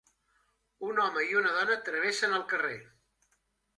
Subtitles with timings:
[0.87, 2.77] Un home i una dona travessen el carrer.